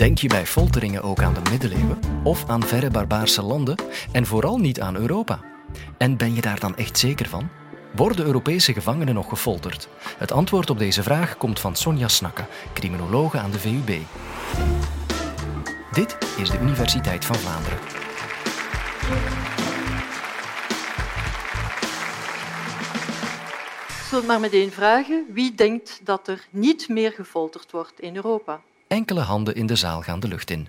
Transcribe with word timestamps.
Denk 0.00 0.18
je 0.18 0.28
bij 0.28 0.46
folteringen 0.46 1.02
ook 1.02 1.22
aan 1.22 1.34
de 1.34 1.50
middeleeuwen 1.50 1.98
of 2.24 2.48
aan 2.48 2.62
verre 2.62 2.90
barbaarse 2.90 3.42
landen 3.42 3.76
en 4.12 4.26
vooral 4.26 4.58
niet 4.58 4.80
aan 4.80 4.96
Europa? 4.96 5.40
En 5.98 6.16
ben 6.16 6.34
je 6.34 6.40
daar 6.40 6.60
dan 6.60 6.76
echt 6.76 6.98
zeker 6.98 7.28
van? 7.28 7.48
Worden 7.96 8.24
Europese 8.24 8.72
gevangenen 8.72 9.14
nog 9.14 9.28
gefolterd? 9.28 9.88
Het 10.16 10.32
antwoord 10.32 10.70
op 10.70 10.78
deze 10.78 11.02
vraag 11.02 11.36
komt 11.36 11.60
van 11.60 11.76
Sonja 11.76 12.08
Snakke, 12.08 12.44
criminologe 12.74 13.38
aan 13.38 13.50
de 13.50 13.58
VUB. 13.58 13.90
Dit 15.92 16.18
is 16.36 16.50
de 16.50 16.58
Universiteit 16.60 17.24
van 17.24 17.36
Vlaanderen. 17.36 17.78
Zullen 24.08 24.24
we 24.24 24.26
maar 24.26 24.40
meteen 24.40 24.70
vragen 24.70 25.26
wie 25.32 25.54
denkt 25.54 26.00
dat 26.04 26.28
er 26.28 26.46
niet 26.50 26.88
meer 26.88 27.12
gefolterd 27.12 27.70
wordt 27.70 28.00
in 28.00 28.16
Europa? 28.16 28.60
Enkele 28.90 29.20
handen 29.20 29.54
in 29.54 29.66
de 29.66 29.76
zaal 29.76 30.02
gaan 30.02 30.20
de 30.20 30.28
lucht 30.28 30.50
in. 30.50 30.68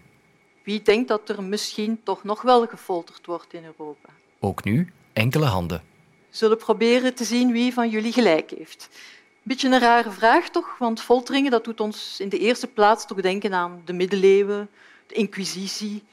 Wie 0.64 0.82
denkt 0.82 1.08
dat 1.08 1.30
er 1.30 1.44
misschien 1.44 2.04
toch 2.04 2.24
nog 2.24 2.42
wel 2.42 2.68
gefolterd 2.68 3.26
wordt 3.26 3.54
in 3.54 3.64
Europa? 3.66 4.10
Ook 4.40 4.64
nu 4.64 4.94
enkele 5.14 5.46
handen. 5.46 5.84
We 6.30 6.38
zullen 6.38 6.58
proberen 6.58 7.14
te 7.14 7.24
zien 7.24 7.52
wie 7.52 7.74
van 7.74 7.90
jullie 7.90 8.12
gelijk 8.12 8.52
heeft. 8.58 8.90
Een 8.92 9.40
beetje 9.44 9.70
een 9.70 9.80
rare 9.80 10.12
vraag 10.12 10.50
toch, 10.50 10.78
want 10.78 11.02
folteringen 11.02 11.52
dat 11.52 11.64
doet 11.64 11.80
ons 11.80 12.20
in 12.20 12.30
de 12.30 12.38
eerste 12.38 12.68
plaats 12.68 13.06
toch 13.06 13.22
denken 13.22 13.54
aan 13.54 13.82
de 13.86 13.94
middeleeuwen, 13.94 14.70
de 15.08 15.16
inquisitie, 15.16 16.04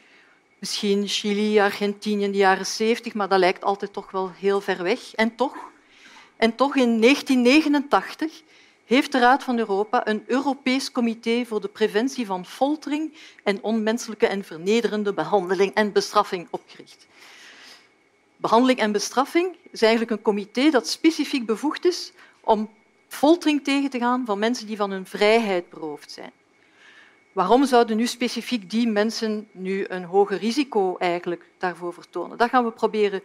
misschien 0.58 1.08
Chili, 1.08 1.60
Argentinië 1.60 2.24
in 2.24 2.32
de 2.32 2.38
jaren 2.38 2.66
70, 2.66 3.14
maar 3.14 3.28
dat 3.28 3.38
lijkt 3.38 3.64
altijd 3.64 3.92
toch 3.92 4.10
wel 4.10 4.30
heel 4.30 4.60
ver 4.60 4.82
weg. 4.82 5.14
En 5.14 5.34
toch, 5.34 5.56
en 6.36 6.54
toch 6.54 6.76
in 6.76 7.00
1989 7.00 8.42
heeft 8.88 9.12
de 9.12 9.18
Raad 9.18 9.42
van 9.42 9.58
Europa 9.58 10.06
een 10.06 10.24
Europees 10.26 10.92
Comité 10.92 11.44
voor 11.44 11.60
de 11.60 11.68
preventie 11.68 12.26
van 12.26 12.46
foltering 12.46 13.14
en 13.44 13.62
onmenselijke 13.62 14.26
en 14.26 14.44
vernederende 14.44 15.12
behandeling 15.14 15.74
en 15.74 15.92
bestraffing 15.92 16.48
opgericht. 16.50 17.06
Behandeling 18.36 18.78
en 18.78 18.92
bestraffing 18.92 19.56
is 19.70 19.82
eigenlijk 19.82 20.10
een 20.10 20.22
comité 20.22 20.70
dat 20.70 20.88
specifiek 20.88 21.46
bevoegd 21.46 21.84
is 21.84 22.12
om 22.40 22.70
foltering 23.08 23.64
tegen 23.64 23.90
te 23.90 23.98
gaan 23.98 24.24
van 24.24 24.38
mensen 24.38 24.66
die 24.66 24.76
van 24.76 24.90
hun 24.90 25.06
vrijheid 25.06 25.70
beroofd 25.70 26.10
zijn. 26.10 26.32
Waarom 27.32 27.66
zouden 27.66 27.96
nu 27.96 28.06
specifiek 28.06 28.70
die 28.70 28.88
mensen 28.88 29.48
nu 29.52 29.84
een 29.88 30.04
hoger 30.04 30.38
risico 30.38 30.96
eigenlijk 30.96 31.44
daarvoor 31.58 31.94
vertonen? 31.94 32.38
Dat 32.38 32.48
gaan 32.48 32.64
we 32.64 32.70
proberen 32.70 33.22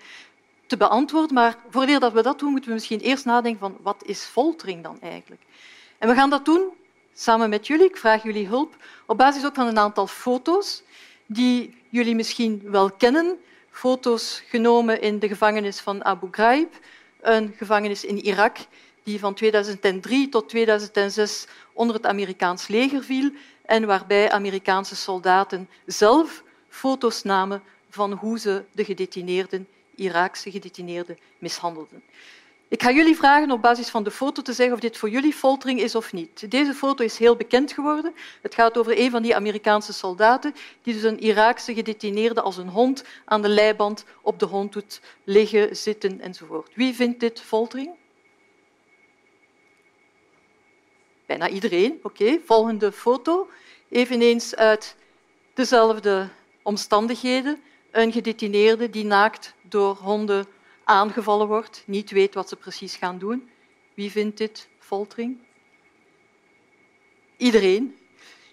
te 0.74 0.80
beantwoorden, 0.80 1.34
maar 1.34 1.58
voordat 1.70 2.02
dat 2.02 2.14
we 2.14 2.22
dat 2.22 2.40
doen, 2.40 2.52
moeten 2.52 2.70
we 2.70 2.76
misschien 2.76 3.00
eerst 3.00 3.26
nadenken 3.26 3.60
van 3.60 3.78
wat 3.82 4.04
is 4.06 4.24
foltering 4.24 4.84
dan 4.84 4.98
eigenlijk? 5.02 5.42
En 5.98 6.08
we 6.08 6.16
gaan 6.16 6.30
dat 6.30 6.46
doen 6.46 6.70
samen 7.14 7.50
met 7.50 7.68
jullie. 7.68 7.86
Ik 7.86 7.98
vraag 7.98 8.24
jullie 8.24 8.48
hulp 8.48 8.76
op 9.06 9.18
basis 9.18 9.46
ook 9.46 9.56
van 9.56 9.68
een 9.68 9.78
aantal 9.78 10.08
foto's 10.08 10.84
die 11.26 11.76
jullie 11.90 12.16
misschien 12.16 12.62
wel 12.66 12.92
kennen. 12.92 13.38
Foto's 13.72 14.44
genomen 14.48 15.02
in 15.02 15.20
de 15.20 15.28
gevangenis 15.28 15.80
van 15.80 16.06
Abu 16.06 16.28
Ghraib, 16.32 16.74
een 17.22 17.54
gevangenis 17.58 18.06
in 18.06 18.26
Irak 18.26 18.58
die 19.04 19.20
van 19.20 19.34
2003 19.34 20.30
tot 20.30 20.50
2006 20.50 21.48
onder 21.74 21.96
het 21.96 22.06
Amerikaans 22.06 22.68
leger 22.68 23.04
viel 23.04 23.32
en 23.66 23.86
waarbij 23.86 24.32
Amerikaanse 24.32 24.96
soldaten 24.96 25.70
zelf 25.86 26.44
foto's 26.70 27.24
namen 27.24 27.64
van 27.90 28.12
hoe 28.12 28.40
ze 28.40 28.64
de 28.72 28.86
gedetineerden, 28.86 29.68
Iraakse 29.96 30.52
gedetineerden, 30.52 31.18
mishandelden. 31.38 32.04
Ik 32.68 32.84
ga 32.84 32.92
jullie 32.92 33.16
vragen 33.16 33.52
op 33.52 33.62
basis 33.62 33.90
van 33.90 34.04
de 34.04 34.12
foto 34.12 34.42
te 34.42 34.54
zeggen 34.54 34.76
of 34.76 34.82
dit 34.82 34.98
voor 34.98 35.10
jullie 35.10 35.34
foltering 35.34 35.80
is 35.80 35.96
of 35.96 36.14
niet. 36.14 36.52
Deze 36.52 36.74
foto 36.74 37.04
is 37.04 37.18
heel 37.18 37.36
bekend 37.36 37.72
geworden. 37.72 38.14
Het 38.42 38.54
gaat 38.54 38.78
over 38.78 39.00
een 39.00 39.12
van 39.12 39.22
die 39.22 39.36
Amerikaanse 39.36 39.94
soldaten 39.94 40.56
die 40.82 40.94
dus 40.94 41.04
een 41.04 41.20
Iraakse 41.20 41.74
gedetineerde 41.74 42.42
als 42.42 42.58
een 42.58 42.70
hond 42.70 43.04
aan 43.26 43.42
de 43.42 43.50
leiband 43.50 44.06
op 44.22 44.40
de 44.40 44.46
hond 44.46 44.74
doet 44.74 45.02
liggen, 45.24 45.76
zitten 45.76 46.22
enzovoort. 46.22 46.70
Wie 46.74 46.94
vindt 46.94 47.20
dit 47.20 47.42
foltering? 47.42 47.92
Bijna 51.26 51.50
iedereen. 51.50 52.00
Oké, 52.04 52.40
volgende 52.46 52.92
foto. 52.92 53.50
Eveneens 53.90 54.56
uit 54.56 54.96
dezelfde 55.54 56.30
omstandigheden. 56.62 57.62
Een 57.94 58.12
gedetineerde 58.12 58.90
die 58.90 59.06
naakt 59.06 59.54
door 59.62 59.96
honden 59.96 60.46
aangevallen 60.84 61.48
wordt, 61.48 61.84
niet 61.86 62.12
weet 62.12 62.34
wat 62.34 62.50
ze 62.50 62.56
precies 62.56 62.96
gaan 62.96 63.18
doen. 63.18 63.50
Wie 63.94 64.12
vindt 64.12 64.38
dit 64.38 64.68
foltering? 64.80 65.38
Iedereen. 67.38 67.98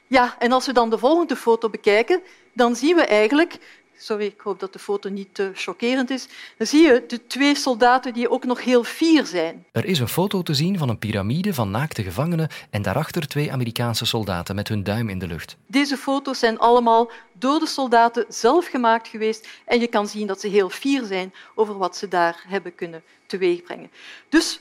Ja, 0.06 0.36
en 0.38 0.52
als 0.52 0.66
we 0.66 0.72
dan 0.72 0.90
de 0.90 0.98
volgende 0.98 1.36
foto 1.36 1.68
bekijken, 1.68 2.22
dan 2.52 2.76
zien 2.76 2.96
we 2.96 3.02
eigenlijk 3.02 3.79
Sorry, 4.02 4.24
ik 4.24 4.40
hoop 4.40 4.60
dat 4.60 4.72
de 4.72 4.78
foto 4.78 5.08
niet 5.08 5.34
te 5.34 5.50
chockerend 5.54 6.10
is. 6.10 6.28
Dan 6.56 6.66
zie 6.66 6.82
je 6.82 7.04
de 7.06 7.26
twee 7.26 7.54
soldaten 7.54 8.14
die 8.14 8.30
ook 8.30 8.44
nog 8.44 8.64
heel 8.64 8.84
fier 8.84 9.26
zijn. 9.26 9.64
Er 9.72 9.84
is 9.84 9.98
een 9.98 10.08
foto 10.08 10.42
te 10.42 10.54
zien 10.54 10.78
van 10.78 10.88
een 10.88 10.98
piramide 10.98 11.54
van 11.54 11.70
naakte 11.70 12.02
gevangenen 12.02 12.48
en 12.70 12.82
daarachter 12.82 13.26
twee 13.26 13.52
Amerikaanse 13.52 14.04
soldaten 14.04 14.54
met 14.54 14.68
hun 14.68 14.82
duim 14.82 15.08
in 15.08 15.18
de 15.18 15.26
lucht. 15.26 15.56
Deze 15.66 15.96
foto's 15.96 16.38
zijn 16.38 16.58
allemaal 16.58 17.10
door 17.32 17.58
de 17.58 17.66
soldaten 17.66 18.24
zelf 18.28 18.66
gemaakt 18.66 19.08
geweest 19.08 19.48
en 19.64 19.80
je 19.80 19.86
kan 19.86 20.08
zien 20.08 20.26
dat 20.26 20.40
ze 20.40 20.48
heel 20.48 20.70
fier 20.70 21.04
zijn 21.04 21.32
over 21.54 21.78
wat 21.78 21.96
ze 21.96 22.08
daar 22.08 22.44
hebben 22.48 22.74
kunnen 22.74 23.02
teweegbrengen. 23.26 23.90
Dus 24.28 24.60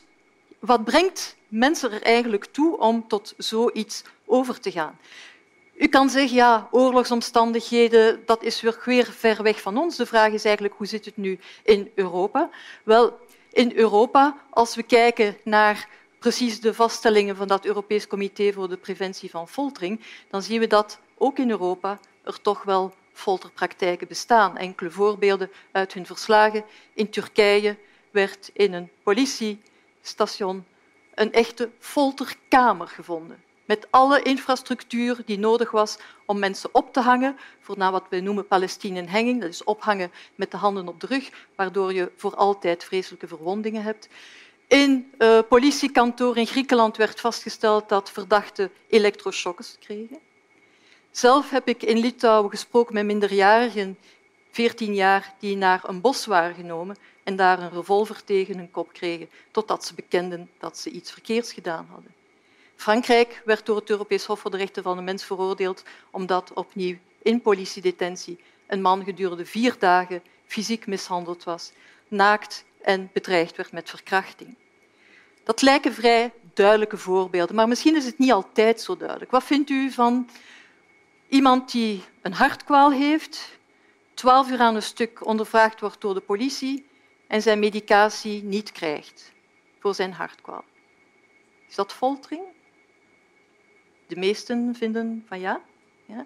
wat 0.60 0.84
brengt 0.84 1.36
mensen 1.48 1.92
er 1.92 2.02
eigenlijk 2.02 2.46
toe 2.46 2.78
om 2.78 3.08
tot 3.08 3.34
zoiets 3.38 4.04
over 4.26 4.60
te 4.60 4.72
gaan? 4.72 4.98
U 5.80 5.88
kan 5.88 6.10
zeggen, 6.10 6.36
ja, 6.36 6.68
oorlogsomstandigheden, 6.72 8.26
dat 8.26 8.44
is 8.44 8.62
weer 8.62 9.08
ver 9.12 9.44
weg 9.44 9.62
van 9.62 9.78
ons. 9.78 9.96
De 9.96 10.06
vraag 10.06 10.32
is 10.32 10.46
eigenlijk, 10.46 10.76
hoe 10.78 10.88
zit 10.88 11.06
het 11.06 11.18
nu 11.18 11.40
in 11.64 11.92
Europa? 11.96 12.50
Wel, 12.84 13.18
in 13.52 13.72
Europa, 13.76 14.38
als 14.50 14.76
we 14.76 14.84
kijken 14.84 15.38
naar 15.44 15.88
precies 16.20 16.62
de 16.62 16.74
vaststellingen 16.74 17.36
van 17.36 17.48
dat 17.48 17.66
Europees 17.66 18.08
Comité 18.08 18.54
voor 18.54 18.70
de 18.70 18.78
Preventie 18.78 19.30
van 19.30 19.48
Foltering, 19.48 20.02
dan 20.30 20.42
zien 20.42 20.60
we 20.60 20.68
dat 20.68 21.00
ook 21.18 21.38
in 21.38 21.50
Europa 21.50 22.00
er 22.24 22.42
toch 22.42 22.64
wel 22.64 22.94
folterpraktijken 23.14 24.08
bestaan. 24.08 24.58
Enkele 24.58 24.92
voorbeelden 24.92 25.52
uit 25.72 25.94
hun 25.94 26.06
verslagen. 26.06 26.64
In 26.94 27.10
Turkije 27.10 27.78
werd 28.12 28.50
in 28.54 28.74
een 28.74 28.90
politiestation 29.04 30.66
een 31.14 31.32
echte 31.34 31.70
folterkamer 31.80 32.88
gevonden 32.88 33.48
met 33.70 33.88
alle 33.90 34.22
infrastructuur 34.22 35.22
die 35.26 35.40
nodig 35.40 35.72
was 35.72 35.98
om 36.26 36.40
mensen 36.40 36.70
op 36.72 36.94
te 36.94 37.00
hangen, 37.00 37.38
voor 37.60 37.78
na 37.78 37.92
wat 37.92 38.04
we 38.10 38.20
noemen 38.20 38.48
Palestinenhanging, 38.48 39.42
dat 39.42 39.50
is 39.50 39.64
ophangen 39.64 40.12
met 40.36 40.52
de 40.52 40.58
handen 40.58 40.88
op 40.88 41.00
de 41.00 41.08
rug, 41.08 41.30
waardoor 41.56 41.94
je 41.94 42.12
voor 42.16 42.36
altijd 42.36 42.84
vreselijke 42.84 43.28
verwondingen 43.28 43.84
hebt. 43.84 44.10
In 44.68 45.12
uh, 45.18 45.40
politiekantoor 45.50 46.38
in 46.38 46.48
Griekenland 46.48 46.98
werd 46.98 47.20
vastgesteld 47.20 47.90
dat 47.90 48.12
verdachten 48.12 48.72
elektroshocks 48.88 49.78
kregen. 49.80 50.20
Zelf 51.12 51.50
heb 51.50 51.68
ik 51.68 51.84
in 51.84 51.98
Litouwen 51.98 52.50
gesproken 52.50 52.94
met 52.94 53.06
minderjarigen, 53.06 53.98
14 54.52 54.94
jaar, 54.94 55.34
die 55.40 55.56
naar 55.56 55.82
een 55.84 56.02
bos 56.02 56.26
waren 56.26 56.56
genomen 56.56 56.98
en 57.24 57.36
daar 57.36 57.60
een 57.60 57.72
revolver 57.72 58.24
tegen 58.24 58.58
hun 58.58 58.72
kop 58.72 58.94
kregen, 58.94 59.30
totdat 59.52 59.86
ze 59.86 59.94
bekenden 59.94 60.50
dat 60.58 60.78
ze 60.78 60.90
iets 60.90 61.12
verkeerds 61.12 61.54
gedaan 61.54 61.88
hadden. 61.92 62.19
Frankrijk 62.80 63.42
werd 63.46 63.66
door 63.66 63.76
het 63.76 63.90
Europees 63.90 64.26
Hof 64.26 64.40
voor 64.40 64.52
de 64.52 64.58
Rechten 64.58 64.84
van 64.84 64.98
de 64.98 65.04
Mens 65.04 65.24
veroordeeld 65.24 65.84
omdat 66.12 66.54
opnieuw 66.54 66.98
in 67.22 67.42
politiedetentie 67.42 68.40
een 68.68 68.82
man 68.82 69.04
gedurende 69.04 69.46
vier 69.46 69.76
dagen 69.80 70.24
fysiek 70.46 70.88
mishandeld 70.88 71.44
was, 71.44 71.72
naakt 72.08 72.66
en 72.82 73.10
bedreigd 73.14 73.56
werd 73.56 73.72
met 73.72 73.90
verkrachting. 73.90 74.56
Dat 75.44 75.62
lijken 75.62 75.94
vrij 75.94 76.34
duidelijke 76.54 76.98
voorbeelden, 76.98 77.56
maar 77.56 77.68
misschien 77.68 77.96
is 77.96 78.06
het 78.06 78.18
niet 78.18 78.32
altijd 78.32 78.82
zo 78.82 78.98
duidelijk. 78.98 79.32
Wat 79.32 79.44
vindt 79.44 79.70
u 79.70 79.92
van 79.92 80.30
iemand 81.28 81.72
die 81.72 82.04
een 82.22 82.34
hartkwaal 82.34 82.92
heeft, 82.92 83.58
twaalf 84.14 84.50
uur 84.50 84.60
aan 84.60 84.76
een 84.76 84.84
stuk 84.84 85.26
ondervraagd 85.26 85.80
wordt 85.80 86.02
door 86.02 86.14
de 86.14 86.20
politie 86.20 86.88
en 87.28 87.42
zijn 87.42 87.60
medicatie 87.60 88.44
niet 88.44 88.72
krijgt 88.72 89.32
voor 89.80 89.96
zijn 89.96 90.14
hartkwaal? 90.14 90.64
Is 91.70 91.76
dat 91.76 91.94
foltering? 91.94 92.42
De 94.10 94.16
meesten 94.16 94.76
vinden 94.76 95.26
van 95.28 95.40
ja. 95.40 95.62
ja. 96.06 96.26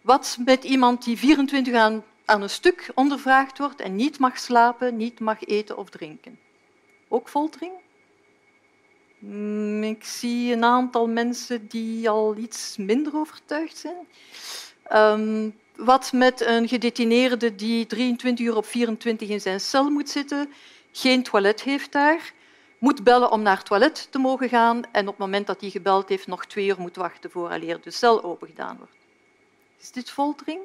Wat 0.00 0.36
met 0.44 0.64
iemand 0.64 1.04
die 1.04 1.18
24 1.18 1.74
aan, 1.74 2.04
aan 2.24 2.42
een 2.42 2.50
stuk 2.50 2.90
ondervraagd 2.94 3.58
wordt 3.58 3.80
en 3.80 3.96
niet 3.96 4.18
mag 4.18 4.38
slapen, 4.38 4.96
niet 4.96 5.20
mag 5.20 5.44
eten 5.44 5.76
of 5.76 5.90
drinken? 5.90 6.38
Ook 7.08 7.28
foltering? 7.28 7.72
Mm, 9.18 9.82
ik 9.82 10.04
zie 10.04 10.52
een 10.52 10.64
aantal 10.64 11.08
mensen 11.08 11.66
die 11.68 12.08
al 12.08 12.36
iets 12.36 12.76
minder 12.76 13.16
overtuigd 13.16 13.76
zijn. 13.76 14.06
Ehm, 14.82 15.50
wat 15.76 16.12
met 16.12 16.40
een 16.40 16.68
gedetineerde 16.68 17.54
die 17.54 17.86
23 17.86 18.46
uur 18.46 18.56
op 18.56 18.66
24 18.66 19.28
in 19.28 19.40
zijn 19.40 19.60
cel 19.60 19.90
moet 19.90 20.10
zitten, 20.10 20.52
geen 20.92 21.22
toilet 21.22 21.62
heeft 21.62 21.92
daar, 21.92 22.32
moet 22.82 23.04
bellen 23.04 23.30
om 23.30 23.42
naar 23.42 23.56
het 23.56 23.66
toilet 23.66 24.08
te 24.10 24.18
mogen 24.18 24.48
gaan 24.48 24.82
en 24.92 25.02
op 25.02 25.06
het 25.06 25.18
moment 25.18 25.46
dat 25.46 25.60
hij 25.60 25.70
gebeld 25.70 26.08
heeft 26.08 26.26
nog 26.26 26.46
twee 26.46 26.66
uur 26.66 26.80
moet 26.80 26.96
wachten 26.96 27.30
vooraleer 27.30 27.80
de 27.80 27.90
cel 27.90 28.22
opengedaan 28.22 28.76
wordt. 28.76 28.96
Is 29.80 29.90
dit 29.90 30.10
foltering? 30.10 30.60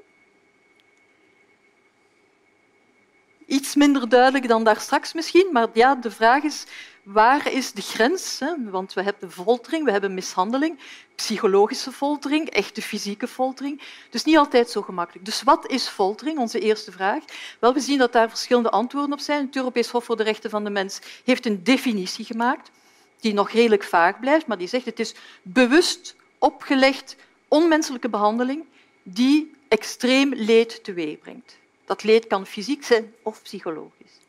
Iets 3.48 3.76
minder 3.76 4.10
duidelijk 4.10 4.48
dan 4.48 4.64
daar 4.64 4.80
straks 4.80 5.14
misschien, 5.14 5.50
maar 5.52 5.68
ja, 5.74 5.96
de 5.96 6.12
vraag 6.12 6.44
is 6.44 6.66
waar 7.04 7.52
is 7.52 7.72
de 7.72 7.82
grens? 7.82 8.42
Want 8.58 8.94
we 8.94 9.02
hebben 9.02 9.32
foltering, 9.32 9.86
we 9.86 9.92
hebben 9.92 10.14
mishandeling, 10.14 10.80
psychologische 11.16 11.92
foltering, 11.92 12.50
echte 12.50 12.82
fysieke 12.82 13.28
foltering. 13.28 13.82
Dus 14.10 14.24
niet 14.24 14.38
altijd 14.38 14.70
zo 14.70 14.82
gemakkelijk. 14.82 15.26
Dus 15.26 15.44
wat 15.44 15.68
is 15.72 15.88
foltering? 15.88 16.38
Onze 16.38 16.60
eerste 16.60 16.92
vraag. 16.92 17.24
Wel, 17.60 17.74
we 17.74 17.80
zien 17.80 17.98
dat 17.98 18.14
daar 18.14 18.30
verschillende 18.30 18.70
antwoorden 18.70 19.14
op 19.14 19.20
zijn. 19.20 19.46
Het 19.46 19.56
Europees 19.56 19.90
Hof 19.90 20.04
voor 20.04 20.18
de 20.18 20.24
Rechten 20.24 20.50
van 20.50 20.64
de 20.64 20.70
Mens 20.70 21.00
heeft 21.24 21.46
een 21.46 21.64
definitie 21.64 22.26
gemaakt 22.26 22.72
die 23.20 23.34
nog 23.34 23.52
redelijk 23.52 23.84
vaag 23.84 24.20
blijft, 24.20 24.48
maar 24.48 24.58
die 24.58 24.68
zegt 24.68 24.86
het 24.86 25.00
is 25.00 25.16
bewust 25.42 26.16
opgelegd 26.38 27.16
onmenselijke 27.48 28.10
behandeling 28.10 28.66
die 29.04 29.52
extreem 29.68 30.34
leed 30.34 30.84
teweegbrengt. 30.84 31.58
Dat 31.88 32.04
leed 32.04 32.28
kan 32.28 32.46
fysiek 32.46 32.84
zijn 32.84 33.14
of 33.22 33.42
psychologisch. 33.42 34.20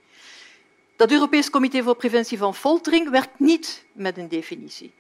Dat 0.97 1.11
Europees 1.11 1.51
Comité 1.51 1.83
voor 1.83 1.97
Preventie 1.97 2.39
van 2.39 2.55
Foltering 2.55 3.11
werkt 3.11 3.39
niet 3.39 3.85
met 3.93 4.19
een 4.19 4.29
definitie. 4.29 4.93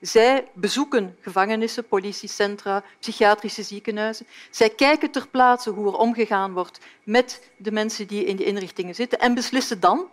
Zij 0.00 0.48
bezoeken 0.52 1.16
gevangenissen, 1.20 1.88
politiecentra, 1.88 2.84
psychiatrische 2.98 3.62
ziekenhuizen. 3.62 4.26
Zij 4.50 4.70
kijken 4.70 5.10
ter 5.10 5.28
plaatse 5.28 5.70
hoe 5.70 5.86
er 5.86 5.98
omgegaan 5.98 6.52
wordt 6.52 6.78
met 7.02 7.50
de 7.56 7.72
mensen 7.72 8.06
die 8.06 8.24
in 8.24 8.36
de 8.36 8.44
inrichtingen 8.44 8.94
zitten 8.94 9.18
en 9.18 9.34
beslissen 9.34 9.80
dan 9.80 10.08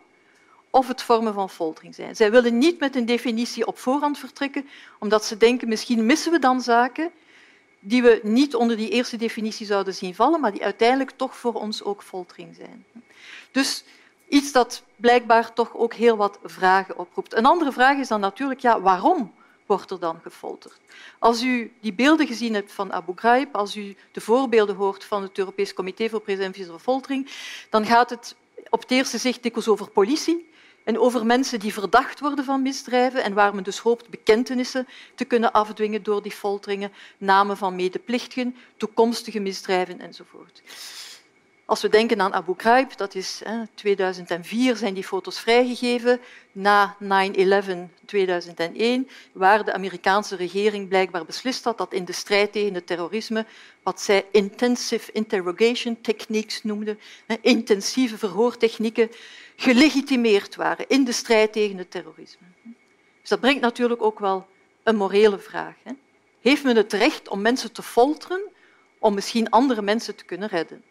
of 0.70 0.88
het 0.88 1.02
vormen 1.02 1.34
van 1.34 1.50
foltering 1.50 1.96
zijn. 1.96 2.16
Zij 2.16 2.32
willen 2.32 2.58
niet 2.58 2.80
met 2.80 2.96
een 2.96 3.06
definitie 3.06 3.68
op 3.68 3.78
voorhand 3.78 4.18
vertrekken, 4.18 4.70
omdat 5.00 5.26
ze 5.26 5.38
denken 5.38 5.68
misschien 5.68 6.06
missen 6.06 6.32
we 6.32 6.40
dan 6.40 6.62
zaken 6.62 7.12
die 7.80 8.02
we 8.02 8.20
niet 8.24 8.56
onder 8.56 8.78
die 8.78 8.90
eerste 8.90 9.18
definitie 9.18 9.66
zouden 9.66 9.94
zien 9.94 10.16
vallen, 10.16 10.40
maar 10.40 10.52
die 10.52 10.64
uiteindelijk 10.64 11.12
toch 11.16 11.36
voor 11.36 11.54
ons 11.54 11.84
ook 11.84 12.04
foltering 12.04 12.56
zijn. 12.56 12.86
Dus 13.52 13.84
iets 14.28 14.52
dat 14.52 14.84
blijkbaar 14.96 15.54
toch 15.54 15.76
ook 15.76 15.94
heel 15.94 16.18
wat 16.18 16.40
vragen 16.44 16.98
oproept. 16.98 17.36
Een 17.36 17.46
andere 17.46 17.72
vraag 17.72 17.98
is 17.98 18.08
dan 18.08 18.20
natuurlijk, 18.20 18.60
ja, 18.60 18.82
waarom 18.82 19.34
wordt 19.66 19.92
er 19.92 20.00
dan 20.00 20.20
gefolterd? 20.24 20.80
Als 21.20 21.44
u 21.44 21.72
die 21.82 21.94
beelden 21.94 22.28
gezien 22.28 22.54
hebt 22.54 22.72
van 22.72 22.94
Abu 22.94 23.12
Ghraib, 23.16 23.56
als 23.56 23.76
u 23.76 23.96
de 24.12 24.22
voorbeelden 24.22 24.76
hoort 24.76 25.04
van 25.04 25.22
het 25.22 25.38
Europees 25.38 25.74
Comité 25.74 26.10
voor 26.10 26.22
Preventie 26.22 26.66
van 26.66 26.80
Foltering, 26.80 27.30
dan 27.70 27.86
gaat 27.86 28.10
het 28.10 28.36
op 28.70 28.82
het 28.82 28.92
eerste 28.92 29.18
zicht 29.18 29.44
dikwijls 29.44 29.70
over 29.70 29.90
politie, 29.90 30.49
en 30.90 31.00
over 31.00 31.26
mensen 31.26 31.60
die 31.60 31.74
verdacht 31.74 32.20
worden 32.20 32.46
van 32.46 32.62
misdrijven 32.62 33.24
en 33.24 33.34
waar 33.34 33.56
men 33.56 33.64
dus 33.64 33.78
hoopt 33.78 34.10
bekentenissen 34.10 34.88
te 35.16 35.26
kunnen 35.26 35.52
afdwingen 35.52 36.04
door 36.04 36.22
die 36.22 36.32
folteringen, 36.32 36.92
namen 37.18 37.58
van 37.58 37.76
medeplichtigen, 37.76 38.56
toekomstige 38.78 39.40
misdrijven 39.40 40.00
enzovoort. 40.00 40.62
Als 41.66 41.82
we 41.82 41.90
denken 41.90 42.22
aan 42.22 42.34
Abu 42.34 42.54
Ghraib, 42.58 42.98
dat 42.98 43.16
is 43.16 43.42
in 43.42 43.70
2004 43.74 44.76
zijn 44.76 44.94
die 44.94 45.04
foto's 45.04 45.40
vrijgegeven, 45.40 46.20
na 46.52 46.96
9-11 47.04 47.08
2001, 48.06 49.10
waar 49.32 49.66
de 49.66 49.74
Amerikaanse 49.74 50.36
regering 50.36 50.88
blijkbaar 50.88 51.26
beslist 51.26 51.64
had 51.64 51.78
dat 51.78 51.94
in 51.94 52.06
de 52.06 52.14
strijd 52.14 52.52
tegen 52.52 52.74
het 52.74 52.88
terrorisme, 52.88 53.46
wat 53.84 54.02
zij 54.02 54.26
intensive 54.32 55.12
interrogation 55.12 56.02
techniques 56.02 56.64
noemden, 56.64 57.00
intensieve 57.42 58.18
verhoortechnieken, 58.18 59.12
gelegitimeerd 59.60 60.56
waren 60.56 60.88
in 60.88 61.04
de 61.04 61.12
strijd 61.12 61.54
tegen 61.54 61.78
het 61.78 61.92
terrorisme. 61.92 62.48
Dus 63.20 63.30
dat 63.30 63.40
brengt 63.40 63.62
natuurlijk 63.62 64.02
ook 64.02 64.20
wel 64.20 64.48
een 64.84 64.96
morele 64.96 65.40
vraag. 65.40 65.76
Heeft 66.42 66.64
men 66.64 66.76
het 66.76 66.94
recht 66.94 67.30
om 67.30 67.42
mensen 67.42 67.72
te 67.72 67.82
folteren 67.82 68.42
om 69.00 69.14
misschien 69.14 69.50
andere 69.50 69.82
mensen 69.82 70.16
te 70.16 70.26
kunnen 70.26 70.48
redden? 70.48 70.84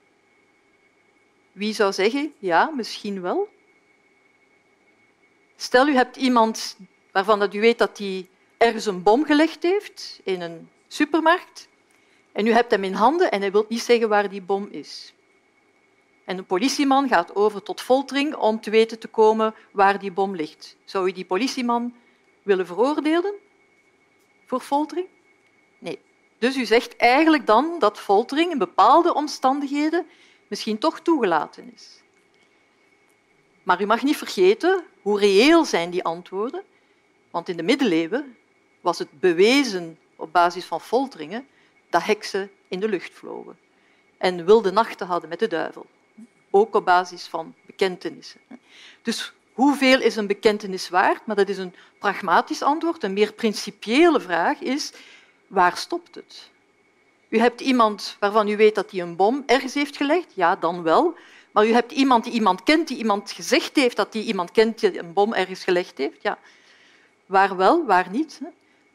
Wie 1.52 1.74
zou 1.74 1.92
zeggen, 1.92 2.32
ja, 2.38 2.72
misschien 2.76 3.20
wel. 3.20 3.48
Stel, 5.56 5.88
u 5.88 5.94
hebt 5.94 6.16
iemand 6.16 6.76
waarvan 7.12 7.38
dat 7.38 7.54
u 7.54 7.60
weet 7.60 7.78
dat 7.78 7.98
hij 7.98 8.28
ergens 8.56 8.86
een 8.86 9.02
bom 9.02 9.24
gelegd 9.24 9.62
heeft 9.62 10.20
in 10.24 10.40
een 10.40 10.68
supermarkt 10.88 11.68
en 12.32 12.46
u 12.46 12.50
hebt 12.50 12.70
hem 12.70 12.84
in 12.84 12.92
handen 12.92 13.30
en 13.30 13.40
hij 13.40 13.52
wil 13.52 13.66
niet 13.68 13.82
zeggen 13.82 14.08
waar 14.08 14.28
die 14.28 14.42
bom 14.42 14.68
is. 14.70 15.12
En 16.28 16.38
een 16.38 16.46
politieman 16.46 17.08
gaat 17.08 17.34
over 17.34 17.62
tot 17.62 17.80
foltering 17.80 18.34
om 18.34 18.60
te 18.60 18.70
weten 18.70 18.98
te 18.98 19.08
komen 19.08 19.54
waar 19.70 19.98
die 19.98 20.12
bom 20.12 20.34
ligt. 20.34 20.76
Zou 20.84 21.08
u 21.08 21.12
die 21.12 21.24
politieman 21.24 21.94
willen 22.42 22.66
veroordelen 22.66 23.34
voor 24.46 24.60
foltering? 24.60 25.06
Nee. 25.78 25.98
Dus 26.38 26.56
u 26.56 26.64
zegt 26.64 26.96
eigenlijk 26.96 27.46
dan 27.46 27.76
dat 27.78 27.98
foltering 27.98 28.52
in 28.52 28.58
bepaalde 28.58 29.14
omstandigheden 29.14 30.06
misschien 30.48 30.78
toch 30.78 31.00
toegelaten 31.00 31.72
is. 31.74 32.02
Maar 33.62 33.82
u 33.82 33.86
mag 33.86 34.02
niet 34.02 34.16
vergeten 34.16 34.84
hoe 35.02 35.18
reëel 35.18 35.64
zijn 35.64 35.90
die 35.90 36.04
antwoorden, 36.04 36.62
want 37.30 37.48
in 37.48 37.56
de 37.56 37.62
middeleeuwen 37.62 38.36
was 38.80 38.98
het 38.98 39.20
bewezen 39.20 39.98
op 40.16 40.32
basis 40.32 40.64
van 40.64 40.80
folteringen 40.80 41.48
dat 41.90 42.04
heksen 42.04 42.50
in 42.68 42.80
de 42.80 42.88
lucht 42.88 43.14
vlogen 43.14 43.58
en 44.18 44.44
wilde 44.44 44.70
nachten 44.70 45.06
hadden 45.06 45.28
met 45.28 45.38
de 45.38 45.48
duivel, 45.48 45.86
ook 46.50 46.74
op 46.74 46.84
basis 46.84 47.26
van 47.26 47.54
bekentenissen. 47.66 48.40
Dus 49.02 49.32
hoeveel 49.52 50.00
is 50.00 50.16
een 50.16 50.26
bekentenis 50.26 50.88
waard? 50.88 51.26
Maar 51.26 51.36
dat 51.36 51.48
is 51.48 51.58
een 51.58 51.74
pragmatisch 51.98 52.62
antwoord. 52.62 53.02
Een 53.02 53.12
meer 53.12 53.32
principiële 53.32 54.20
vraag 54.20 54.60
is, 54.60 54.92
waar 55.46 55.76
stopt 55.76 56.14
het? 56.14 56.50
U 57.28 57.38
hebt 57.38 57.60
iemand 57.60 58.16
waarvan 58.20 58.48
u 58.48 58.56
weet 58.56 58.74
dat 58.74 58.90
hij 58.90 59.00
een 59.00 59.16
bom 59.16 59.42
ergens 59.46 59.74
heeft 59.74 59.96
gelegd, 59.96 60.32
ja, 60.34 60.56
dan 60.56 60.82
wel. 60.82 61.16
Maar 61.52 61.66
u 61.66 61.72
hebt 61.72 61.92
iemand 61.92 62.24
die 62.24 62.32
iemand 62.32 62.62
kent, 62.62 62.88
die 62.88 62.96
iemand 62.96 63.32
gezegd 63.32 63.76
heeft 63.76 63.96
dat 63.96 64.12
die 64.12 64.24
iemand 64.24 64.50
kent 64.50 64.78
die 64.78 64.98
een 64.98 65.12
bom 65.12 65.34
ergens 65.34 65.64
gelegd 65.64 65.98
heeft. 65.98 66.22
Ja. 66.22 66.38
Waar 67.26 67.56
wel, 67.56 67.86
waar 67.86 68.10
niet. 68.10 68.40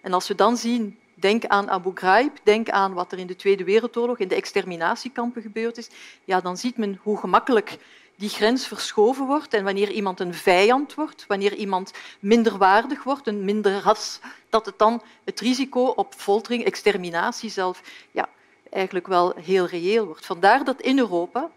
En 0.02 0.14
als 0.14 0.28
we 0.28 0.36
dan 0.36 0.58
zien, 0.58 1.00
denk 1.24 1.46
aan 1.46 1.70
Abu 1.70 1.92
Ghraib, 1.94 2.38
denk 2.44 2.70
aan 2.70 2.94
wat 2.94 3.12
er 3.12 3.20
in 3.20 3.28
de 3.28 3.36
Tweede 3.36 3.64
Wereldoorlog 3.64 4.18
in 4.18 4.28
de 4.28 4.36
exterminatiekampen 4.36 5.42
gebeurd 5.42 5.78
is, 5.78 5.90
ja, 6.24 6.42
dan 6.42 6.58
ziet 6.58 6.78
men 6.78 7.00
hoe 7.04 7.18
gemakkelijk 7.18 7.78
die 8.16 8.30
grens 8.30 8.68
verschoven 8.68 9.26
wordt 9.26 9.54
en 9.54 9.64
wanneer 9.64 9.92
iemand 9.92 10.20
een 10.20 10.34
vijand 10.34 10.94
wordt, 10.94 11.26
wanneer 11.28 11.54
iemand 11.54 11.92
minderwaardig 12.20 13.04
wordt, 13.04 13.28
een 13.28 13.46
minder 13.46 13.82
ras, 13.82 14.20
dat 14.50 14.66
het 14.66 14.80
dan 14.80 15.02
het 15.24 15.40
risico 15.40 15.86
op 15.86 16.14
foltering, 16.14 16.64
exterminatie 16.66 17.50
zelf, 17.50 17.82
ja, 18.12 18.30
eigenlijk 18.70 19.08
wel 19.08 19.34
heel 19.36 19.66
reëel 19.66 20.06
wordt. 20.06 20.26
Vandaar 20.26 20.64
dat 20.64 20.82
in 20.82 21.00
Europa 21.00 21.52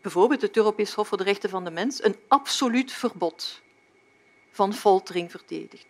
bijvoorbeeld 0.00 0.42
het 0.42 0.56
Europees 0.56 0.94
Hof 0.94 1.08
voor 1.08 1.18
de 1.18 1.24
Rechten 1.24 1.50
van 1.50 1.64
de 1.64 1.70
Mens 1.70 2.04
een 2.04 2.16
absoluut 2.28 2.92
verbod 2.92 3.60
van 4.50 4.74
foltering 4.74 5.30
verdedigt. 5.30 5.86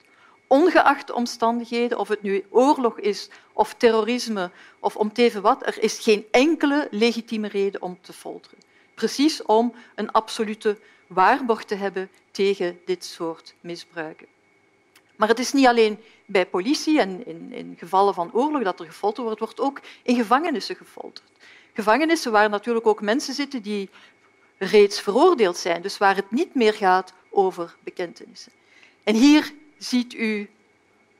Ongeacht 0.53 1.07
de 1.07 1.15
omstandigheden, 1.15 1.99
of 1.99 2.09
het 2.09 2.23
nu 2.23 2.45
oorlog 2.51 3.01
is 3.01 3.29
of 3.53 3.75
terrorisme 3.75 4.51
of 4.79 4.97
om 4.97 5.13
teven 5.13 5.43
wat, 5.43 5.67
er 5.67 5.83
is 5.83 5.99
geen 5.99 6.27
enkele 6.31 6.89
legitieme 6.91 7.49
reden 7.49 7.83
om 7.83 7.99
te 8.01 8.13
folteren 8.13 8.59
precies 8.95 9.43
om 9.43 9.75
een 9.95 10.13
absolute 10.13 10.79
waarborg 11.07 11.65
te 11.65 11.75
hebben 11.75 12.11
tegen 12.31 12.81
dit 12.85 13.05
soort 13.05 13.55
misbruiken. 13.61 14.27
Maar 15.17 15.29
het 15.29 15.39
is 15.39 15.53
niet 15.53 15.67
alleen 15.67 15.99
bij 16.27 16.47
politie 16.47 17.01
en 17.01 17.27
in, 17.27 17.53
in 17.53 17.75
gevallen 17.79 18.15
van 18.15 18.33
oorlog 18.33 18.63
dat 18.63 18.81
er 18.81 18.87
gefolterd 18.87 19.27
wordt, 19.27 19.41
wordt 19.41 19.61
ook 19.61 19.81
in 20.03 20.17
gevangenissen 20.17 20.77
gefolterd. 20.77 21.27
Gevangenissen 21.73 22.33
waar 22.33 22.49
natuurlijk 22.49 22.87
ook 22.87 23.01
mensen 23.01 23.35
zitten 23.35 23.63
die 23.63 23.91
reeds 24.59 25.01
veroordeeld 25.01 25.57
zijn, 25.57 25.83
dus 25.83 25.99
waar 25.99 26.17
het 26.17 26.31
niet 26.31 26.55
meer 26.55 26.75
gaat 26.75 27.13
over 27.31 27.77
bekentenissen. 27.85 28.53
En 29.05 29.15
hier 29.15 29.53
ziet 29.83 30.15
u 30.15 30.51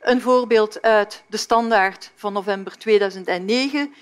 een 0.01 0.21
voorbeeld 0.21 0.83
uit 0.83 1.23
de 1.27 1.37
standaard 1.37 2.11
van 2.15 2.33
november 2.33 2.79
2009 2.79 3.95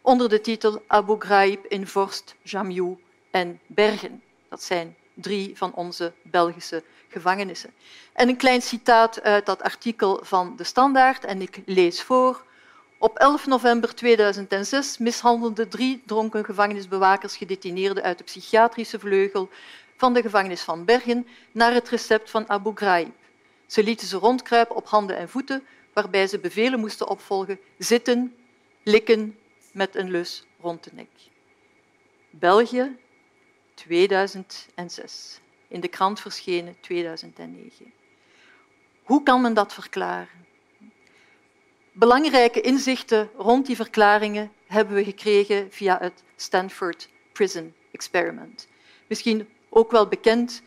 onder 0.00 0.28
de 0.28 0.40
titel 0.40 0.82
Abu 0.86 1.16
Ghraib 1.18 1.66
in 1.66 1.86
Vorst 1.86 2.34
Jamyou 2.42 2.96
en 3.30 3.60
Bergen. 3.66 4.22
Dat 4.48 4.62
zijn 4.62 4.96
drie 5.14 5.56
van 5.56 5.74
onze 5.74 6.12
Belgische 6.22 6.82
gevangenissen. 7.08 7.70
En 8.12 8.28
een 8.28 8.36
klein 8.36 8.62
citaat 8.62 9.22
uit 9.22 9.46
dat 9.46 9.62
artikel 9.62 10.20
van 10.22 10.56
de 10.56 10.64
Standaard, 10.64 11.24
en 11.24 11.42
ik 11.42 11.62
lees 11.66 12.02
voor. 12.02 12.44
Op 12.98 13.16
11 13.18 13.46
november 13.46 13.94
2006 13.94 14.98
mishandelden 14.98 15.68
drie 15.68 16.02
dronken 16.06 16.44
gevangenisbewakers 16.44 17.36
gedetineerden 17.36 18.02
uit 18.02 18.18
de 18.18 18.24
psychiatrische 18.24 18.98
vleugel 18.98 19.48
van 19.96 20.14
de 20.14 20.22
gevangenis 20.22 20.62
van 20.62 20.84
Bergen 20.84 21.26
naar 21.52 21.72
het 21.72 21.88
recept 21.88 22.30
van 22.30 22.48
Abu 22.48 22.70
Ghraib. 22.74 23.10
Ze 23.68 23.82
lieten 23.82 24.06
ze 24.06 24.16
rondkruipen 24.16 24.76
op 24.76 24.86
handen 24.86 25.16
en 25.16 25.28
voeten, 25.28 25.66
waarbij 25.92 26.26
ze 26.26 26.38
bevelen 26.38 26.80
moesten 26.80 27.08
opvolgen 27.08 27.60
zitten, 27.78 28.36
likken 28.82 29.38
met 29.72 29.94
een 29.94 30.10
lus 30.10 30.44
rond 30.60 30.84
de 30.84 30.90
nek. 30.92 31.08
België 32.30 32.96
2006. 33.74 35.40
In 35.68 35.80
de 35.80 35.88
krant 35.88 36.20
verschenen 36.20 36.76
2009. 36.80 37.92
Hoe 39.02 39.22
kan 39.22 39.40
men 39.40 39.54
dat 39.54 39.74
verklaren? 39.74 40.46
Belangrijke 41.92 42.60
inzichten 42.60 43.30
rond 43.36 43.66
die 43.66 43.76
verklaringen 43.76 44.52
hebben 44.66 44.94
we 44.94 45.04
gekregen 45.04 45.72
via 45.72 45.98
het 46.00 46.22
Stanford 46.36 47.08
Prison 47.32 47.74
Experiment. 47.90 48.68
Misschien 49.06 49.48
ook 49.68 49.90
wel 49.90 50.06
bekend, 50.06 50.62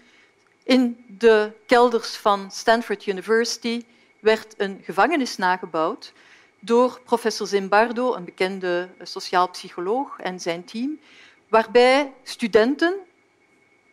in 0.63 1.05
de 1.17 1.51
kelders 1.65 2.15
van 2.15 2.51
Stanford 2.51 3.05
University 3.05 3.83
werd 4.19 4.53
een 4.57 4.81
gevangenis 4.83 5.37
nagebouwd 5.37 6.13
door 6.59 7.01
professor 7.03 7.47
Zimbardo, 7.47 8.15
een 8.15 8.25
bekende 8.25 8.89
sociaal 9.01 9.49
psycholoog, 9.49 10.19
en 10.19 10.39
zijn 10.39 10.63
team, 10.63 10.99
waarbij 11.47 12.13
studenten 12.23 12.95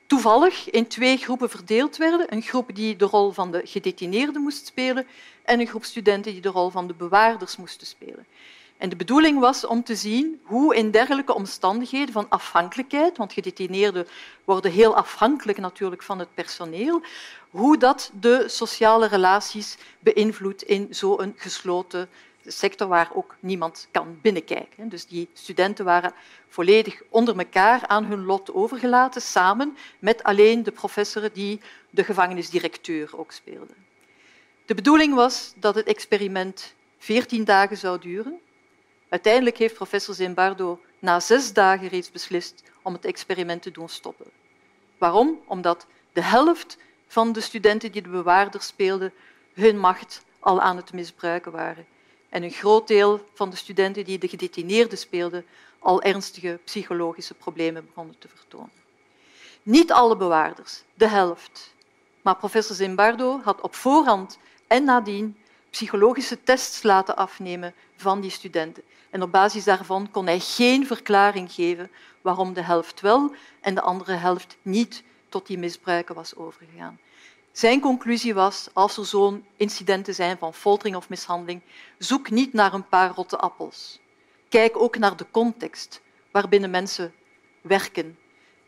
toevallig 0.06 0.70
in 0.70 0.86
twee 0.86 1.16
groepen 1.16 1.50
verdeeld 1.50 1.96
werden. 1.96 2.32
Een 2.32 2.42
groep 2.42 2.74
die 2.74 2.96
de 2.96 3.04
rol 3.04 3.32
van 3.32 3.52
de 3.52 3.60
gedetineerden 3.64 4.42
moest 4.42 4.66
spelen 4.66 5.06
en 5.44 5.60
een 5.60 5.66
groep 5.66 5.84
studenten 5.84 6.32
die 6.32 6.40
de 6.40 6.48
rol 6.48 6.70
van 6.70 6.86
de 6.86 6.94
bewaarders 6.94 7.56
moesten 7.56 7.86
spelen. 7.86 8.26
En 8.78 8.88
de 8.88 8.96
bedoeling 8.96 9.38
was 9.38 9.66
om 9.66 9.82
te 9.84 9.96
zien 9.96 10.40
hoe 10.42 10.76
in 10.76 10.90
dergelijke 10.90 11.34
omstandigheden 11.34 12.12
van 12.12 12.28
afhankelijkheid, 12.28 13.16
want 13.16 13.32
gedetineerden 13.32 14.06
worden 14.44 14.70
heel 14.70 14.96
afhankelijk 14.96 15.58
natuurlijk 15.58 16.02
van 16.02 16.18
het 16.18 16.34
personeel, 16.34 17.02
hoe 17.50 17.78
dat 17.78 18.10
de 18.20 18.44
sociale 18.46 19.06
relaties 19.06 19.76
beïnvloedt 20.00 20.62
in 20.62 20.86
zo'n 20.90 21.34
gesloten 21.36 22.08
sector 22.46 22.88
waar 22.88 23.10
ook 23.14 23.36
niemand 23.40 23.88
kan 23.90 24.18
binnenkijken. 24.22 24.88
Dus 24.88 25.06
die 25.06 25.28
studenten 25.32 25.84
waren 25.84 26.12
volledig 26.48 27.02
onder 27.08 27.38
elkaar 27.38 27.86
aan 27.86 28.04
hun 28.04 28.24
lot 28.24 28.54
overgelaten, 28.54 29.22
samen 29.22 29.76
met 29.98 30.22
alleen 30.22 30.62
de 30.62 30.72
professoren 30.72 31.32
die 31.32 31.60
de 31.90 32.04
gevangenisdirecteur 32.04 33.10
ook 33.18 33.32
speelden. 33.32 33.76
De 34.66 34.74
bedoeling 34.74 35.14
was 35.14 35.52
dat 35.56 35.74
het 35.74 35.86
experiment 35.86 36.74
veertien 36.98 37.44
dagen 37.44 37.76
zou 37.76 38.00
duren. 38.00 38.40
Uiteindelijk 39.08 39.58
heeft 39.58 39.74
professor 39.74 40.14
Zimbardo 40.14 40.80
na 40.98 41.20
zes 41.20 41.52
dagen 41.52 41.88
reeds 41.88 42.10
beslist 42.10 42.62
om 42.82 42.92
het 42.92 43.04
experiment 43.04 43.62
te 43.62 43.70
doen 43.70 43.88
stoppen. 43.88 44.26
Waarom? 44.98 45.40
Omdat 45.46 45.86
de 46.12 46.22
helft 46.22 46.78
van 47.06 47.32
de 47.32 47.40
studenten 47.40 47.92
die 47.92 48.02
de 48.02 48.08
bewaarder 48.08 48.62
speelden 48.62 49.12
hun 49.54 49.78
macht 49.78 50.24
al 50.38 50.60
aan 50.60 50.76
het 50.76 50.92
misbruiken 50.92 51.52
waren 51.52 51.86
en 52.28 52.42
een 52.42 52.50
groot 52.50 52.88
deel 52.88 53.28
van 53.34 53.50
de 53.50 53.56
studenten 53.56 54.04
die 54.04 54.18
de 54.18 54.28
gedetineerden 54.28 54.98
speelden 54.98 55.44
al 55.78 56.02
ernstige 56.02 56.60
psychologische 56.64 57.34
problemen 57.34 57.86
begonnen 57.86 58.18
te 58.18 58.28
vertonen. 58.34 58.72
Niet 59.62 59.92
alle 59.92 60.16
bewaarders, 60.16 60.82
de 60.94 61.08
helft. 61.08 61.74
Maar 62.22 62.36
professor 62.36 62.76
Zimbardo 62.76 63.40
had 63.44 63.60
op 63.60 63.74
voorhand 63.74 64.38
en 64.66 64.84
nadien 64.84 65.36
psychologische 65.70 66.42
tests 66.42 66.82
laten 66.82 67.16
afnemen 67.16 67.74
van 67.98 68.20
die 68.20 68.30
studenten. 68.30 68.82
En 69.10 69.22
op 69.22 69.32
basis 69.32 69.64
daarvan 69.64 70.10
kon 70.10 70.26
hij 70.26 70.40
geen 70.40 70.86
verklaring 70.86 71.52
geven 71.52 71.90
waarom 72.20 72.52
de 72.52 72.62
helft 72.62 73.00
wel 73.00 73.34
en 73.60 73.74
de 73.74 73.80
andere 73.80 74.12
helft 74.12 74.56
niet 74.62 75.02
tot 75.28 75.46
die 75.46 75.58
misbruiken 75.58 76.14
was 76.14 76.36
overgegaan. 76.36 76.98
Zijn 77.52 77.80
conclusie 77.80 78.34
was, 78.34 78.68
als 78.72 78.96
er 78.96 79.06
zo'n 79.06 79.44
incidenten 79.56 80.14
zijn 80.14 80.38
van 80.38 80.54
foltering 80.54 80.96
of 80.96 81.08
mishandeling, 81.08 81.62
zoek 81.98 82.30
niet 82.30 82.52
naar 82.52 82.72
een 82.72 82.88
paar 82.88 83.10
rotte 83.10 83.38
appels. 83.38 84.00
Kijk 84.48 84.76
ook 84.76 84.98
naar 84.98 85.16
de 85.16 85.26
context 85.30 86.00
waarbinnen 86.30 86.70
mensen 86.70 87.14
werken. 87.60 88.18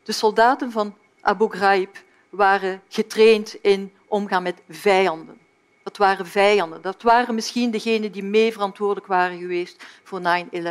De 0.03 0.13
soldaten 0.13 0.73
van 0.73 0.97
Abu 1.21 1.49
Ghraib 1.49 2.03
waren 2.31 2.83
getraind 2.89 3.55
in 3.55 3.93
omgaan 4.07 4.43
met 4.43 4.63
vijanden. 4.69 5.40
Dat 5.83 5.97
waren 5.97 6.27
vijanden. 6.27 6.83
Dat 6.83 7.03
waren 7.03 7.35
misschien 7.35 7.71
degenen 7.71 8.13
die 8.13 8.23
mee 8.23 8.53
verantwoordelijk 8.53 9.07
waren 9.07 9.39
geweest 9.39 9.85
voor 10.03 10.21
9-11. 10.21 10.63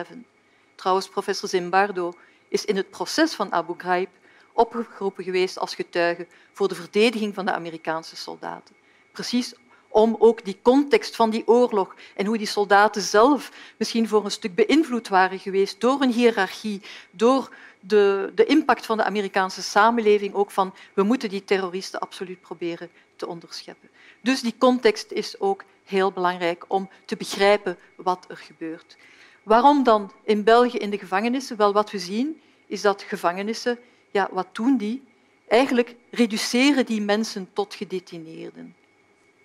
Trouwens, 0.75 1.10
professor 1.10 1.50
Zimbardo 1.50 2.13
is 2.48 2.66
in 2.66 2.75
het 2.75 2.89
proces 2.89 3.34
van 3.34 3.51
Abu 3.51 3.74
Ghraib 3.78 4.10
opgeroepen 4.54 5.24
geweest 5.24 5.60
als 5.60 5.75
getuige 5.75 6.28
voor 6.51 6.68
de 6.68 6.75
verdediging 6.75 7.34
van 7.34 7.46
de 7.46 7.51
Amerikaanse 7.51 8.16
soldaten. 8.16 8.75
Precies 9.12 9.54
om 9.89 10.15
ook 10.19 10.46
die 10.46 10.60
context 10.62 11.15
van 11.15 11.29
die 11.29 11.48
oorlog 11.48 11.96
en 12.15 12.25
hoe 12.25 12.38
die 12.38 12.48
soldaten 12.48 13.01
zelf 13.01 13.51
misschien 13.77 14.08
voor 14.08 14.25
een 14.25 14.31
stuk 14.31 14.55
beïnvloed 14.55 15.08
waren 15.08 15.39
geweest 15.39 15.81
door 15.81 16.01
een 16.01 16.12
hiërarchie, 16.12 16.81
door 17.12 17.53
de, 17.79 18.31
de 18.36 18.46
impact 18.46 18.86
van 18.86 18.98
de 18.98 19.03
Amerikaanse 19.03 19.62
samenleving, 19.62 20.34
ook 20.34 20.51
van 20.51 20.74
we 20.93 21.03
moeten 21.03 21.29
die 21.29 21.43
terroristen 21.43 22.00
absoluut 22.00 22.41
proberen 22.41 22.89
te 23.15 23.27
onderscheppen. 23.27 23.89
Dus 24.22 24.41
die 24.41 24.55
context 24.58 25.12
is 25.12 25.39
ook 25.39 25.63
heel 25.86 26.12
belangrijk 26.12 26.65
om 26.67 26.89
te 27.05 27.15
begrijpen 27.15 27.77
wat 27.96 28.25
er 28.27 28.38
gebeurt. 28.38 28.98
Waarom 29.43 29.84
dan 29.84 30.12
in 30.24 30.43
België 30.43 30.77
in 30.77 30.89
de 30.89 30.98
gevangenissen? 30.98 31.58
Wel, 31.58 31.74
wat 31.74 31.91
we 31.91 32.00
zien 32.00 32.41
is 32.67 32.81
dat 32.81 33.01
gevangenissen 33.01 33.79
ja, 34.12 34.29
wat 34.31 34.48
doen 34.55 34.77
die? 34.77 35.03
Eigenlijk 35.48 35.96
reduceren 36.12 36.86
die 36.86 37.01
mensen 37.01 37.50
tot 37.53 37.74
gedetineerden. 37.75 38.75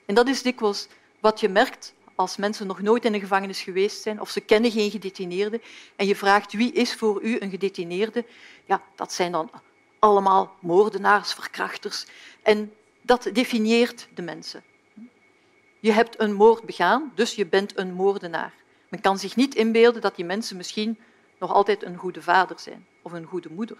En 0.06 0.14
dat 0.14 0.28
is 0.28 0.42
dikwijls 0.42 0.88
wat 1.20 1.40
je 1.40 1.49
merkt 1.49 1.94
als 2.14 2.37
mensen 2.37 2.66
nog 2.66 2.80
nooit 2.80 3.04
in 3.04 3.14
een 3.14 3.20
gevangenis 3.20 3.61
geweest 3.61 4.02
zijn 4.02 4.20
of 4.20 4.30
ze 4.30 4.40
kennen 4.40 4.70
geen 4.70 4.90
gedetineerde 4.90 5.61
en 5.96 6.06
je 6.06 6.16
vraagt 6.16 6.52
wie 6.52 6.73
is 6.73 6.94
voor 6.94 7.23
u 7.23 7.37
een 7.40 7.50
gedetineerde, 7.50 8.25
ja, 8.64 8.82
dat 8.94 9.12
zijn 9.12 9.32
dan 9.32 9.50
allemaal 9.99 10.56
moordenaars, 10.61 11.32
verkrachters. 11.32 12.06
En 12.42 12.73
dat 13.02 13.30
definieert 13.32 14.08
de 14.14 14.23
mensen. 14.23 14.62
Je 15.80 15.92
hebt 15.92 16.20
een 16.20 16.32
moord 16.32 16.62
begaan, 16.62 17.12
dus 17.14 17.34
je 17.34 17.46
bent 17.46 17.78
een 17.78 17.92
moordenaar. 17.92 18.52
Men 18.88 19.00
kan 19.00 19.18
zich 19.18 19.37
niet 19.37 19.54
inbeelden 19.54 20.02
dat 20.02 20.16
die 20.16 20.25
mensen 20.25 20.56
misschien 20.56 20.99
nog 21.38 21.52
altijd 21.52 21.82
een 21.82 21.96
goede 21.96 22.23
vader 22.23 22.58
zijn 22.58 22.87
of 23.02 23.12
een 23.12 23.25
goede 23.25 23.50
moeder. 23.50 23.76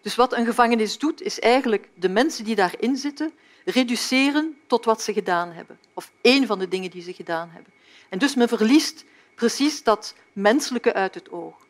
Dus 0.00 0.14
wat 0.14 0.32
een 0.32 0.46
gevangenis 0.46 0.98
doet, 0.98 1.22
is 1.22 1.40
eigenlijk 1.40 1.88
de 1.94 2.08
mensen 2.08 2.44
die 2.44 2.54
daarin 2.54 2.96
zitten 2.96 3.32
reduceren 3.64 4.58
tot 4.66 4.84
wat 4.84 5.02
ze 5.02 5.12
gedaan 5.12 5.52
hebben. 5.52 5.78
Of 5.94 6.12
één 6.20 6.46
van 6.46 6.58
de 6.58 6.68
dingen 6.68 6.90
die 6.90 7.02
ze 7.02 7.12
gedaan 7.12 7.50
hebben. 7.52 7.72
En 8.08 8.18
dus 8.18 8.34
men 8.34 8.48
verliest 8.48 9.04
precies 9.34 9.82
dat 9.82 10.14
menselijke 10.32 10.92
uit 10.92 11.14
het 11.14 11.30
oog. 11.30 11.66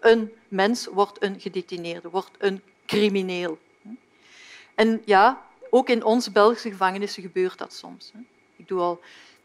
Een 0.00 0.32
mens 0.48 0.86
wordt 0.86 1.22
een 1.22 1.40
gedetineerde, 1.40 2.10
wordt 2.10 2.30
een 2.38 2.62
crimineel. 2.86 3.58
En 4.74 5.02
ja, 5.04 5.46
ook 5.70 5.88
in 5.88 6.04
onze 6.04 6.30
Belgische 6.30 6.70
gevangenissen 6.70 7.22
gebeurt 7.22 7.58
dat 7.58 7.72
soms. 7.72 8.12
Ik 8.56 8.68
doe 8.68 8.80
al 8.80 9.00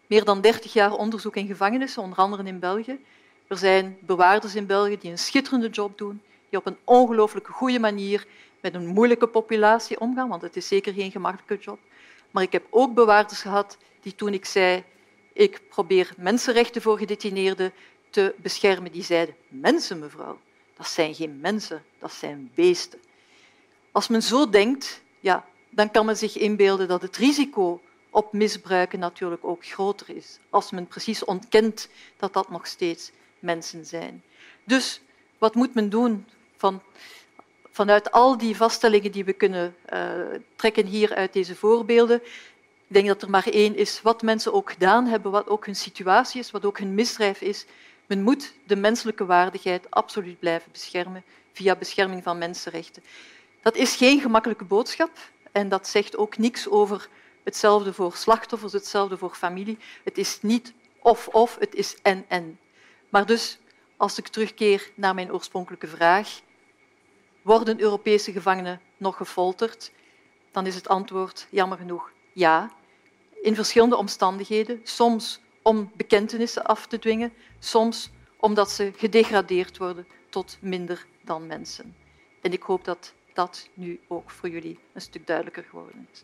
meer 0.08 0.24
dan 0.24 0.42
dertig 0.42 0.74
jaar 0.74 0.94
onderzoek 0.94 1.36
in 1.36 1.48
gevangenissen, 1.48 2.04
onder 2.04 2.18
andere 2.18 2.44
in 2.44 2.60
België. 2.60 3.00
Er 3.48 3.58
zijn 3.58 3.98
bewaarders 4.02 4.56
in 4.56 4.66
België 4.66 4.98
die 4.98 5.12
een 5.12 5.18
schitterende 5.18 5.70
job 5.70 5.98
doen, 5.98 6.22
die 6.50 6.60
op 6.60 6.66
een 6.66 6.78
ongelooflijk 6.84 7.48
goede 7.48 7.80
manier 7.80 8.28
met 8.62 8.74
een 8.74 8.88
moeilijke 8.88 9.28
populatie 9.28 10.00
omgaan, 10.00 10.30
want 10.30 10.42
het 10.42 10.56
is 10.56 10.68
zeker 10.68 10.94
geen 10.94 11.12
gemakkelijke 11.12 11.64
job. 11.64 11.80
Maar 12.32 12.44
ik 12.44 12.52
heb 12.52 12.68
ook 12.70 12.94
bewaarders 12.94 13.42
gehad 13.42 13.78
die 14.02 14.16
toen 14.16 14.34
ik 14.34 14.46
zei 14.46 14.84
ik 15.34 15.62
probeer 15.70 16.14
mensenrechten 16.18 16.82
voor 16.82 16.98
gedetineerden 16.98 17.74
te 18.10 18.36
beschermen, 18.38 18.92
die 18.92 19.04
zeiden 19.04 19.36
mensen, 19.48 20.00
mevrouw, 20.00 20.40
dat 20.78 20.88
zijn 20.88 21.16
geen 21.16 21.40
mensen, 21.40 21.84
dat 22.00 22.14
zijn 22.14 22.52
beesten. 22.56 23.00
Als 23.92 24.08
men 24.08 24.22
zo 24.24 24.50
denkt, 24.50 25.02
ja, 25.20 25.46
dan 25.70 25.92
kan 25.92 26.06
men 26.06 26.18
zich 26.18 26.38
inbeelden 26.38 26.88
dat 26.88 27.02
het 27.02 27.18
risico 27.18 27.82
op 28.10 28.34
misbruiken 28.34 29.00
natuurlijk 29.00 29.44
ook 29.44 29.66
groter 29.66 30.16
is, 30.16 30.40
als 30.50 30.72
men 30.72 30.88
precies 30.88 31.26
ontkent 31.26 31.90
dat 32.18 32.34
dat 32.34 32.50
nog 32.50 32.68
steeds 32.68 33.12
mensen 33.40 33.86
zijn. 33.86 34.24
Dus 34.64 35.02
wat 35.38 35.56
moet 35.56 35.74
men 35.74 35.90
doen 35.90 36.26
van, 36.58 36.82
vanuit 37.72 38.12
al 38.12 38.38
die 38.38 38.56
vaststellingen 38.56 39.12
die 39.12 39.26
we 39.26 39.34
kunnen 39.34 39.76
uh, 39.94 40.12
trekken 40.56 40.86
hier 40.86 41.16
uit 41.16 41.34
deze 41.34 41.56
voorbeelden, 41.56 42.22
ik 42.88 42.98
denk 42.98 43.08
dat 43.08 43.22
er 43.22 43.30
maar 43.30 43.48
één 43.48 43.76
is 43.76 44.02
wat 44.02 44.22
mensen 44.22 44.54
ook 44.54 44.72
gedaan 44.72 45.06
hebben, 45.06 45.32
wat 45.32 45.48
ook 45.48 45.66
hun 45.66 45.76
situatie 45.76 46.40
is, 46.40 46.52
wat 46.52 46.66
ook 46.66 46.80
hun 46.80 46.94
misdrijf 46.94 47.42
is. 47.42 47.66
Men 48.06 48.24
moet 48.24 48.54
de 48.64 48.76
menselijke 48.76 49.26
waardigheid 49.26 49.92
absoluut 49.92 50.40
blijven 50.40 50.72
beschermen 50.72 51.24
via 51.54 51.76
bescherming 51.76 52.24
van 52.24 52.38
mensenrechten. 52.38 53.04
Dat 53.62 53.76
is 53.76 53.96
geen 53.96 54.20
gemakkelijke 54.20 54.64
boodschap 54.64 55.10
en 55.52 55.70
dat 55.70 55.88
zegt 55.88 56.18
ook 56.18 56.38
niks 56.38 56.70
over 56.70 57.10
hetzelfde 57.44 57.94
voor 57.94 58.16
slachtoffers, 58.16 58.74
hetzelfde 58.74 59.18
voor 59.18 59.36
familie. 59.36 59.78
Het 60.04 60.18
is 60.18 60.40
niet 60.42 60.74
of-of, 61.00 61.58
het 61.60 61.76
is 61.76 61.96
en-en. 62.02 62.60
Maar 63.10 63.26
dus, 63.26 63.60
als 63.98 64.18
ik 64.18 64.28
terugkeer 64.28 64.90
naar 64.96 65.16
mijn 65.16 65.34
oorspronkelijke 65.34 65.88
vraag, 65.88 66.42
worden 67.42 67.80
Europese 67.80 68.32
gevangenen 68.32 68.82
nog 68.98 69.18
gefolterd? 69.18 69.92
Dan 70.52 70.66
is 70.66 70.76
het 70.76 70.88
antwoord 70.88 71.48
jammer 71.50 71.78
genoeg 71.78 72.12
ja. 72.34 72.72
In 73.42 73.56
verschillende 73.56 73.96
omstandigheden, 73.96 74.80
soms 74.84 75.40
om 75.62 75.92
bekentenissen 75.96 76.64
af 76.64 76.88
te 76.88 77.00
dwingen, 77.00 77.34
soms 77.60 78.10
omdat 78.40 78.72
ze 78.72 78.94
gedegradeerd 78.96 79.78
worden 79.78 80.08
tot 80.30 80.58
minder 80.62 81.06
dan 81.22 81.48
mensen. 81.48 81.96
En 82.42 82.54
ik 82.54 82.64
hoop 82.64 82.86
dat 82.86 83.14
dat 83.34 83.68
nu 83.74 84.00
ook 84.08 84.32
voor 84.32 84.50
jullie 84.50 84.80
een 84.94 85.02
stuk 85.02 85.28
duidelijker 85.28 85.64
geworden 85.64 86.08
is. 86.12 86.24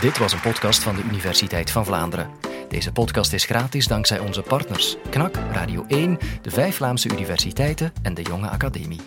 Dit 0.00 0.18
was 0.18 0.32
een 0.32 0.40
podcast 0.40 0.82
van 0.82 0.96
de 0.96 1.02
Universiteit 1.02 1.70
van 1.70 1.84
Vlaanderen. 1.84 2.53
Deze 2.68 2.92
podcast 2.92 3.32
is 3.32 3.44
gratis 3.44 3.86
dankzij 3.86 4.18
onze 4.18 4.42
partners 4.42 4.96
KNAK, 5.10 5.36
Radio 5.52 5.84
1, 5.88 6.18
de 6.42 6.50
vijf 6.50 6.76
Vlaamse 6.76 7.08
universiteiten 7.08 7.92
en 8.02 8.14
de 8.14 8.22
Jonge 8.22 8.48
Academie. 8.48 9.00